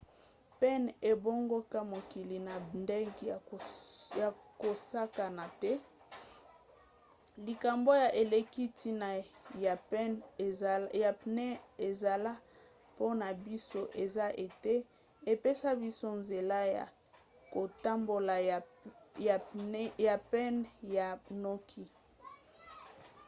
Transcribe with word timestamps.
pneu 0.59 0.85
ebongola 1.11 1.79
mokili 1.93 2.37
na 2.47 2.55
ndenge 2.81 3.25
ya 4.21 4.29
kosakana 4.61 5.45
te. 5.61 5.71
likambo 7.45 7.91
ya 8.03 8.09
eleki 8.21 8.63
ntina 8.69 9.09
ya 11.03 11.11
pneu 11.21 11.61
esala 11.87 12.31
mpona 12.91 13.27
biso 13.45 13.81
eza 14.03 14.25
ete 14.45 14.75
epesa 15.31 15.69
biso 15.81 16.07
nzela 16.21 16.59
ya 16.75 16.85
kotambola 17.53 18.35
ya 18.47 19.35
pene 19.49 19.83
pe 20.31 20.41
ya 20.95 21.07
noki 21.43 21.83